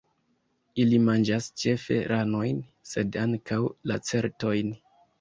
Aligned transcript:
Ili 0.83 0.99
manĝas 1.09 1.51
ĉefe 1.65 1.99
ranojn, 2.13 2.65
sed 2.95 3.21
ankaŭ 3.27 3.63
lacertojn. 3.93 4.79